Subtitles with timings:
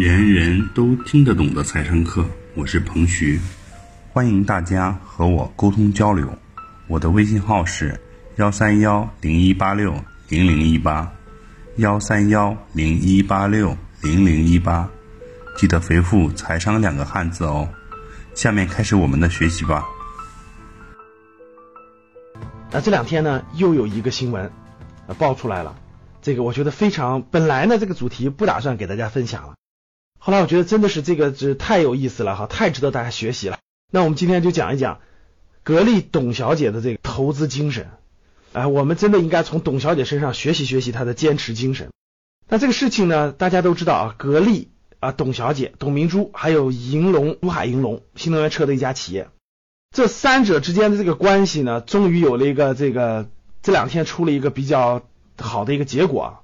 [0.00, 3.38] 人人都听得懂的财商课，我是彭徐，
[4.14, 6.26] 欢迎大家和我沟通交流。
[6.88, 8.00] 我的微信号是
[8.36, 9.94] 幺三幺零一八六
[10.30, 11.12] 零零一八，
[11.76, 14.88] 幺三幺零一八六零零一八，
[15.58, 17.68] 记得回复“财商”两个汉字哦。
[18.34, 19.84] 下面开始我们的学习吧。
[22.70, 24.50] 那这两天呢，又有一个新闻
[25.08, 25.76] 呃爆出来了，
[26.22, 29.56] 这个我觉得非常，本来呢这个主题不打算给大家分享了，
[30.22, 33.58] 后来我觉得真的是这个是太有意思了哈，太值得大家学习了。
[33.90, 35.00] 那我们今天就讲一讲
[35.62, 37.88] 格力董小姐的这个投资精神，
[38.52, 41.88] 哎，我们真的应该从董小姐身上学习学习她的坚持精神。
[42.48, 49.30] 那这个事情呢，大家都知道啊，格力啊，董小姐、董明珠还有银龙、珠海银龙新能源车的一家企业。
[49.96, 53.26] 这三者之间的这个关系呢，终于有了一个这个
[53.62, 55.02] 这两天出了一个比较
[55.38, 56.40] 好的一个结果啊，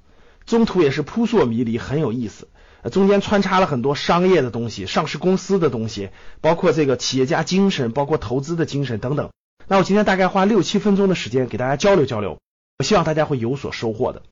[0.47, 2.49] 中途也是扑朔迷离，很有意思，
[2.91, 6.11] 中间穿插了很多商业的东西、上市公司的东西，
[6.41, 9.31] 包括这个企业家精神、包括投资的精神等等。
[9.67, 12.39] 那我今天大概花六七分钟的时间给大家交流交流，
[12.79, 14.23] 我希望大家会有所收获的。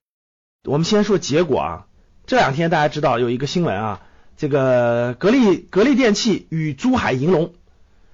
[0.65, 1.87] 我们先说结果啊，
[2.27, 4.03] 这两天大家知道有一个新闻啊，
[4.37, 7.53] 这个格力格力电器与珠海银隆。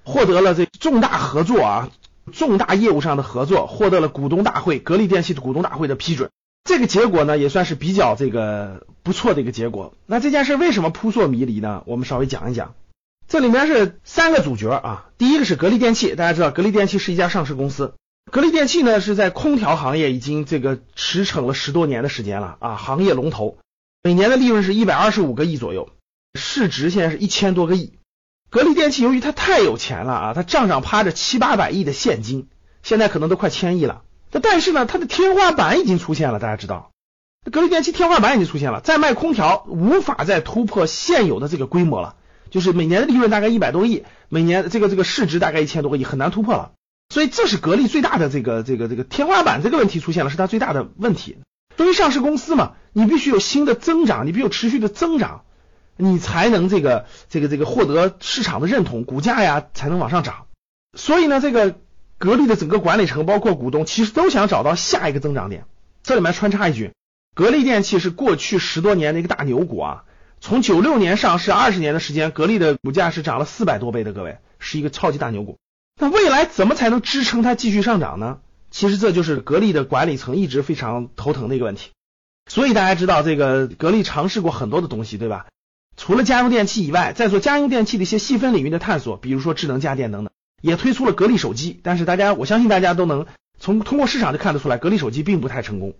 [0.03, 1.89] 获得了这重大合作啊，
[2.31, 6.31] 重大业务上的合作，获得了股东大会格力电器的股东大会的批准。
[6.63, 9.93] 这个结果呢，也算是比较这个不错的一个结果。
[10.05, 11.83] 那这件事为什么扑朔迷离呢？
[11.85, 12.75] 我们稍微讲一讲。
[13.27, 17.93] 这里面是三个主角啊，第一个是格力电器，大家知道格力电器是一家上市公司。
[18.29, 23.57] 格力电器呢是在空调行业已经这个驰骋了十多年的时间了啊，行业龙头，
[24.03, 25.89] 每年的利润是一百二十五个亿左右，
[26.33, 27.93] 市值现在是一千多个亿。
[28.49, 32.47] 格力电器由于它太有钱了啊，它账上趴着七八百亿的现金，
[32.83, 34.03] 现在可能都快千亿了。
[34.31, 36.91] 那但是呢，它的天花板已经出现了，大家知道，
[37.49, 42.15] 格力电器天花板已经出现了，再卖空调无法再突破现有的这个规模了，
[42.51, 46.73] 就是每年的利润大概一百多亿，每年这个这个市值大概一千多个亿，很难突破了。
[47.09, 51.37] 所以这是格力最大的这个这个这个天花板这个问题出现了，是它最大的问题。
[51.75, 55.41] 作为上市公司嘛，你必须有新的增长，你必须有持续的增长。
[55.97, 60.45] 你才能这个这个这个获得市场的认同，股价呀才能往上涨。
[60.97, 61.75] 所以呢，这个
[62.17, 65.65] 格力的整个管理层包括股东，其实都想找到下一个增长点。
[66.03, 66.91] 这里面穿插一句，
[67.33, 70.03] 格力电器是过去十多年的一个大牛股啊，
[70.41, 75.57] 从九六年上市二十年的时间，格力的股价是涨了四百多倍的，各位是一个超级大牛股。
[75.99, 78.39] 那未来怎么才能支撑它继续上涨呢？
[78.69, 81.91] 其实这就是格力的管理层一直非常头疼的一个问题。
[82.49, 85.45] 所以大家知道，这个格力尝试过很多的东西，对吧？
[85.95, 91.79] 除了家用电器以外，在做家用电器的一些细分领域的探索，比如说智能家电等等，也推出了格力手机。
[91.81, 93.25] 但是大家，我相信大家都能
[93.59, 95.93] 从通过市场就看得出来，格力手机并不太成功。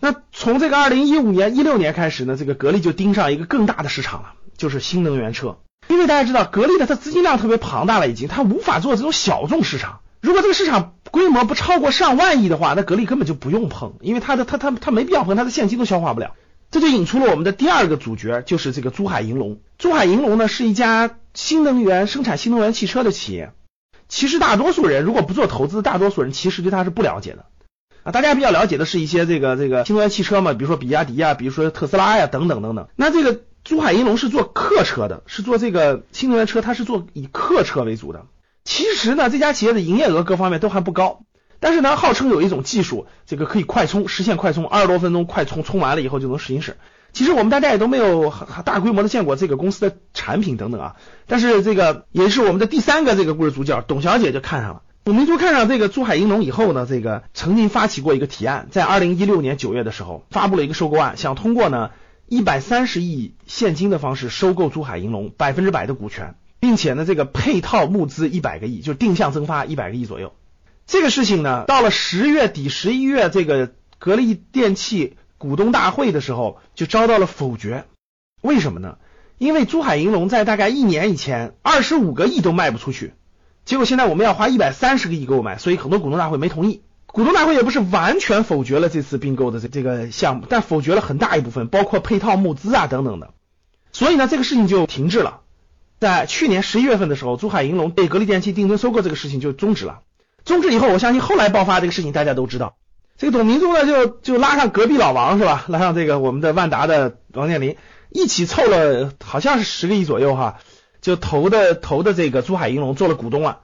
[0.00, 5.58] 那从这个二零一五年、一六年开始呢，这个格力就盯上一个更大的市场了，就是新能源车。
[5.88, 10.00] 因为大家知道，格力的它资金量特别庞大了，已经它无法做这种小众市场。
[10.20, 16.34] 如果这个市场规模不超过上万亿的话，那格力根本就不用碰，因为它的它它它没必要碰，它的现金都消化不了。
[16.70, 19.58] 这就引出了我们的第二个主角，就是这个珠海银隆。
[19.76, 23.52] 珠海银隆呢是一家新能源生产新能源汽车的企业。
[24.08, 27.46] 其实大多数人如果不做投资，大多数人其实对它是不了解的
[28.02, 28.12] 啊。
[28.12, 32.88] 大家比较了解的是一些这个这个新能源汽车嘛，比如说比亚迪呀，比如说特斯拉呀等等等等。
[32.96, 38.26] 那这个珠海银隆是做客车的，是做这个新能源车，它是做以客车为主的。
[38.64, 41.22] 其实呢，这家企业的营业额各方面都还不高。
[41.62, 46.78] 但是呢，号称有一种技术，这个可以快充，实现快充，二十多分钟快充，充完了以后就能实行驶。
[47.12, 48.32] 其实我们大家也都没有
[48.64, 50.96] 大规模的见过这个公司的产品等等啊。
[51.26, 54.82] 但是这个也是我们的第三个这个故事主角，董小姐就看上了。
[55.04, 61.90] 董明珠看上这个珠海银隆以后呢，这个曾经发起过一个提案，在二零一六年九月的时候发布了一个收购案，想通过呢
[62.28, 70.32] 一百三十亿现金的方式收购珠海银隆百分之百的股权，并且呢这个配套募资一百个亿，就定向增发一百个亿左右。
[70.86, 77.84] 这个事情呢，到了十月底、十一月，这个格力电器股东大会的时候，就遭到了否决。
[78.42, 78.98] 为什么呢？
[79.38, 83.14] 因为珠海银隆在大概一年以前，二十五个亿都卖不出去，
[83.70, 86.82] 结果现在我们要花一百三十个亿购买，所以很多股东大会没同意。
[87.06, 93.30] 股东大会也不是完全否决了这次并购的这这个项目，但否决了很大一部分，包括配套募资啊等等的。
[93.92, 95.42] 所以呢，这个事情就停滞了。
[96.00, 100.00] 在去年十一月份的时候，珠海银隆被格力电器定增收购这个事情就终止了。
[100.44, 102.74] 终止以后，我相信后来爆发这个事情，大家都知道。
[103.18, 105.64] 这个董明珠呢，就就拉上隔壁老王是吧？
[105.68, 107.76] 拉上这个我们的万达的王健林，
[108.10, 110.58] 一起凑了好像是十个亿左右哈，
[111.00, 113.58] 就投的投的这个珠海银隆做了股东啊，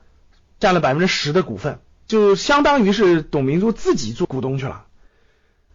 [0.58, 4.84] 占了百分之十的股份，就相当于是董明珠自己做股东去了。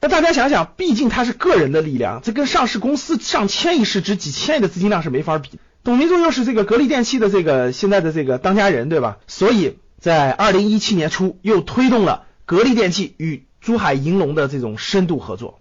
[0.01, 5.59] 那大家想想，毕竟他是个人的力量，这跟上市公司上千亿市值、几千亿的资金量是没法比。
[5.83, 9.17] 董明珠又是这个格力电器的这个现在的这个当家人，对吧？
[9.27, 15.59] 所以在二零一七年初又推动了格力电器与珠海银隆的这种深度合作，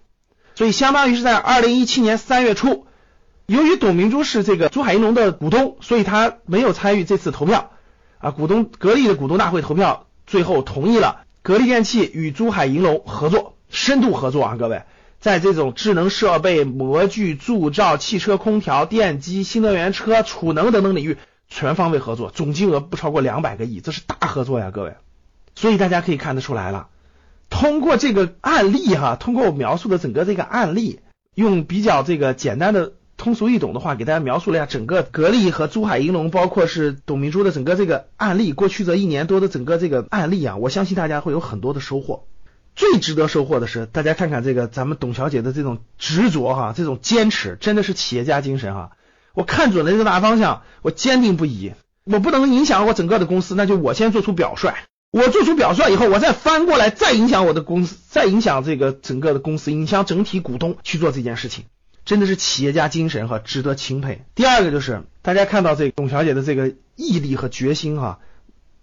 [0.55, 2.87] 所以相当于是在二零一七年三月初，
[3.51, 7.71] 由于董明珠是这个珠海银隆的股东，所以他没有参与这次投票
[8.17, 13.57] 啊，股东格力的股东大会投票最后同意了格力电器与珠海银隆合作。
[13.69, 14.83] 深度合作啊，各位，
[15.19, 21.17] 在这种智能设备、模具、铸造、汽车空调、电机、新能源车、储能等等领域
[21.49, 24.93] 全方位合作，总金额不超过两百个亿，这是大合作呀，各位。
[25.55, 26.87] 所以大家可以看得出来了，
[27.49, 31.01] 通过这个案例哈，通过我描述的整个这个案例，
[31.35, 42.23] 用比较这个简单的、通俗易懂的话给大家描述了一下整个格力和珠海银隆，包括是董明珠的整个这个案例，过去这一年多的整个这个案例啊，我相信大家会有很多的收获。
[42.75, 48.93] 最值得收获的是，大家看看这个咱们董小姐的这种执着哈，这种坚持，真的是企业家精神哈。
[49.35, 51.73] 我看准了这个大方向，我坚定不移，
[52.05, 54.73] 我不能影响我整个的公司，那就我先做出表率。
[55.13, 61.65] 我做出表率以后，我再翻过来再影响我的公司，再影响这个整个的公司，影响整体股东去做这件事情，
[62.05, 64.25] 真的是企业家精神哈，值得钦佩。
[64.35, 68.19] 第二个就是大家看到这董小姐的这个毅力和决心哈，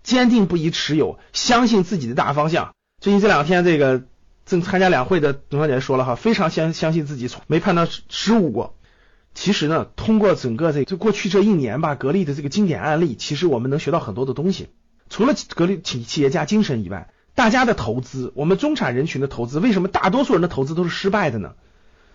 [0.03, 2.75] 坚定不移持有，相信自己的大方向。
[3.01, 4.03] 最近这两天，这个
[4.47, 8.77] 正参加两会的董小姐说了哈，非常相相信自己，从没判断失误过。
[9.35, 14.69] 其实呢，通过整个这就过去这一年吧，格力的这个经典案例，其实我们能学到很多的东西。
[15.11, 21.55] 除了格力企企业家精神以外，大家的投资，我们中产人群的投资，为什么大多数人的投资都是失败的呢？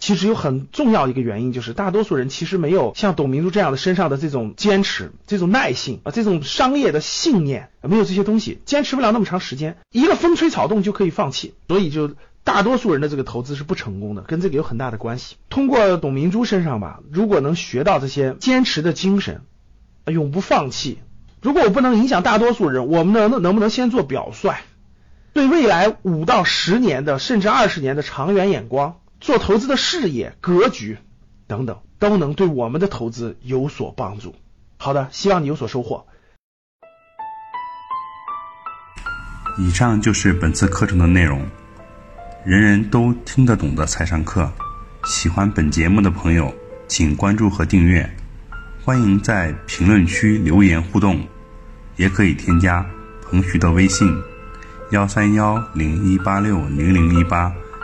[0.04, 12.12] 其实有很重要一个原因，就是大多数人其实没有像董明珠这样的身上的这种坚持、这种耐性啊、这种商业的信念，没有这些东西，坚持不了那么长时间，一个风吹草动就可以放弃，所以就
[12.44, 15.38] 大多数人的这个投资是不成功的，跟这个有很大的关系。
[15.50, 19.40] 通过董明珠身上吧，如果能学到这些坚持的精神，
[20.06, 21.00] 永不放弃。
[21.42, 24.58] 如果我不能影响大多数人，我们能能不能先做表率，
[25.32, 28.98] 对未来五到十年的甚至二十年的长远眼光？
[29.24, 30.98] 做投资的视野、格局
[31.48, 34.36] 等等，都能对我们的投资有所帮助。
[34.78, 36.06] 好的，希望你有所收获。
[39.58, 41.42] 以上就是本次课程的内容，
[42.44, 44.52] 人人都听得懂的财商课。
[45.06, 46.54] 喜欢本节目的朋友，
[46.90, 48.18] 请关注和订阅。
[48.84, 51.26] 欢迎在评论区留言互动，
[51.96, 52.86] 也可以添加
[53.22, 54.14] 彭徐的微信：
[54.92, 57.50] 幺三幺零一八六零零一八。